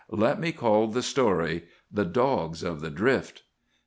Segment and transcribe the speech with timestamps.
[0.09, 3.43] Let us call the story— 'THE DOGS OF THE DRIFT.